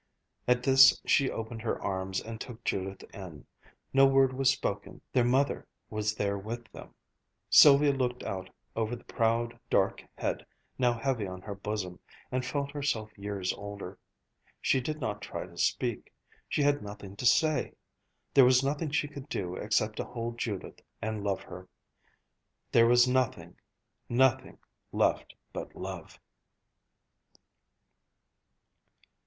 At 0.47 0.63
this 0.63 0.99
she 1.05 1.29
opened 1.29 1.61
her 1.61 1.79
arms 1.79 2.21
and 2.21 2.41
took 2.41 2.63
Judith 2.63 3.03
in. 3.13 3.45
No 3.93 4.07
word 4.07 4.33
was 4.33 4.49
spoken. 4.51 4.99
Their 5.13 5.23
mother 5.23 5.67
was 5.91 6.15
there 6.15 6.39
with 6.39 6.63
them. 6.71 6.95
Sylvia 7.51 7.91
looked 7.93 8.23
out 8.23 8.49
over 8.75 8.95
the 8.95 9.03
proud, 9.03 9.59
dark 9.69 10.03
head, 10.17 10.43
now 10.79 10.93
heavy 10.93 11.27
on 11.27 11.43
her 11.43 11.53
bosom, 11.53 11.99
and 12.31 12.43
felt 12.43 12.71
herself 12.71 13.15
years 13.15 13.53
older. 13.53 13.99
She 14.59 14.81
did 14.81 14.99
not 14.99 15.21
try 15.21 15.45
to 15.45 15.55
speak. 15.55 16.11
She 16.49 16.63
had 16.63 16.81
nothing 16.81 17.15
to 17.17 17.25
say. 17.27 17.73
There 18.33 18.43
was 18.43 18.63
nothing 18.63 18.89
she 18.89 19.07
could 19.07 19.29
do, 19.29 19.53
except 19.55 19.97
to 19.97 20.03
hold 20.03 20.39
Judith 20.39 20.79
and 20.99 21.23
love 21.23 21.41
her. 21.43 21.69
There 22.71 22.87
was 22.87 23.07
nothing, 23.07 23.55
nothing 24.09 24.57
left 24.91 25.35
but 25.53 25.75
love. 25.75 26.19